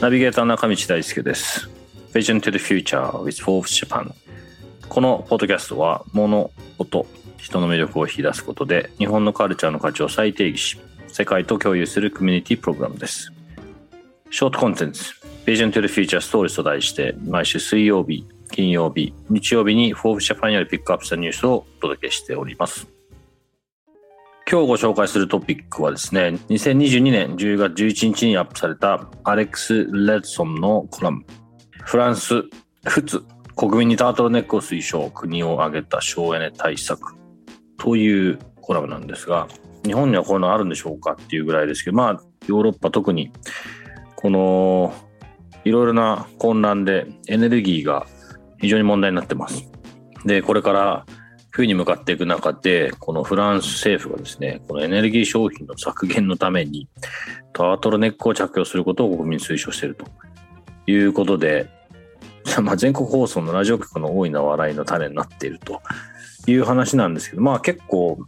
[0.00, 1.68] ナビゲーター中道大輔です。
[2.12, 4.12] Vision to the Future with Forbes Japan
[4.88, 7.06] このポッドキャストは物音
[7.38, 13.32] 人の魅力を引き出すことで日本のカルチャーの価値を再定義し世界と共有するコミュニティプログラムです。
[14.30, 15.12] ショートコンテンツ
[15.44, 22.95] Vision to the Future Stories と題して毎週水曜日金曜日日曜日に Forbes Japan よりピックアップしたニュースをお届けしております。
[24.48, 31.24] 今日ご紹介するトピックはですね、2022年10月11日にアップされたアレックス・レッソンのコラム、
[31.82, 32.44] フランス、
[32.84, 33.22] 仏、
[33.56, 37.16] 国民にタートルネックを推奨、国を挙げた省エネ対策
[37.76, 39.48] というコラムなんですが、
[39.84, 43.32] 日本にはこういうのあるんでしょうかっていうぐらいですけど、まあ、ヨーロッパ特に、
[44.14, 44.94] この、
[45.64, 48.06] いろいろな混乱でエネルギーが
[48.60, 49.68] 非常に問題になってます。
[50.24, 51.06] で、これから
[51.56, 56.86] 冬に向かっていく中で、このフランス政府がですね、このエネルギー消費の削減のために、
[57.54, 60.04] タートルネックを着用することを国民推奨していると。
[60.86, 61.70] いうことで、
[62.62, 65.80] まあ、全国放送のラジオ局の大いな笑いの種になっていると。
[66.46, 68.18] いう話なんですけど、まあ結構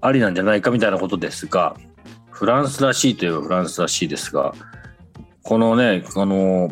[0.00, 1.76] ありなんじゃないかみたいなことですが、
[2.30, 4.52] フランスらしいといえばフランスらしいですが、
[5.42, 6.70] このね、あの、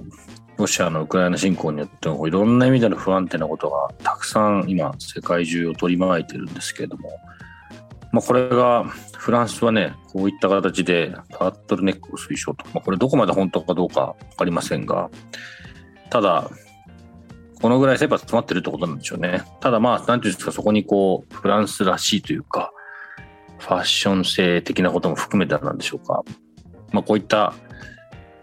[0.63, 7.11] ロシアのウクライナ侵攻によっていろんな意味での不安定なことがたくさん今世界中を取り巻いてるんですけれども、
[8.13, 8.85] まあ、これが
[9.17, 15.11] フランスはねこういった形でタートルネックを推奨と、まあ、これどこまで本当かどうか分かりませんが
[16.11, 16.49] ただ
[17.61, 19.43] このぐらい切羽詰まってるってことなんでしょうね。
[19.61, 22.73] ただまあ何ていうんですかそこにこうフランスらしいというか
[23.59, 26.23] ファッション性的なことも含めてなんでしょうか、
[26.93, 27.55] まあ、こういった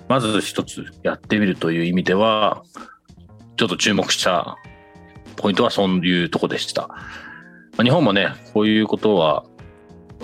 [0.10, 2.64] まず一つやってみるという意味では、
[3.58, 4.58] ちょっと注目した
[5.36, 6.90] ポイントはそういうとこでした。
[7.82, 9.46] 日本もね、こういうことは、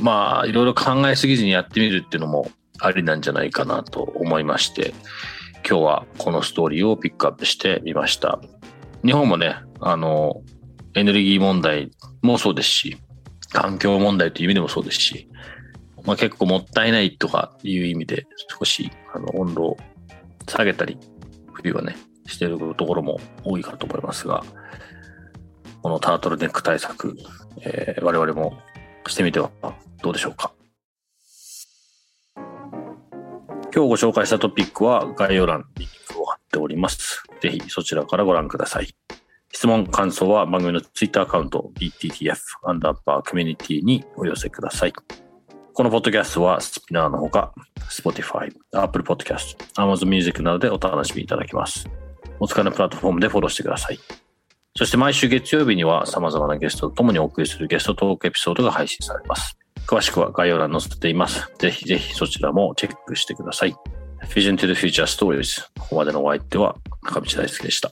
[0.01, 4.95] まあ、いろいろ考えすぎずにやってみるっていうのもありなんじゃないかなと思いまして、
[5.67, 8.39] 今日はこのストーリーをピックアップしてみました。
[9.05, 10.41] 日本もね、あの、
[10.95, 11.91] エネルギー問題
[12.23, 12.97] もそうですし、
[13.51, 15.29] 環境問題という意味でもそうですし、
[16.05, 18.27] まあ、結構もったいないとかいう意味で
[18.59, 19.77] 少しあの温度を
[20.47, 20.97] 下げたり
[21.53, 21.95] 冬はね
[22.27, 24.43] してるところも多いかと思いますが
[25.81, 27.15] このタートルネック対策、
[27.61, 28.57] えー、我々も
[29.07, 29.51] してみては
[30.01, 30.53] どうでしょうか
[33.75, 37.23] 今日ご紹介したトピックは概要欄にリンクを貼っております。
[37.41, 38.95] ぜひそちらからご覧ください。
[39.51, 44.93] 質問、感想は番組の Twitter アカウント BTTF アンダーバーコミュニティにお寄せください。
[45.75, 47.53] このポッドキャストはスピナーのほか、
[47.89, 51.89] Spotify、Apple Podcast、Amazon Music などでお楽しみいただけます。
[52.39, 53.99] お使いのプラットフォームでフォローしてください。
[54.77, 59.57] そして毎週月曜日には様々なゲストと共にお送りするゲストトークエピソードが配信されます。
[59.85, 61.51] 詳しくは概要欄に載せています。
[61.59, 63.75] ぜひぜひそちらもチェックしてください。
[64.29, 65.61] Vision to the Future Stories。
[65.77, 67.91] ここまでのお相手は中道大輔でした。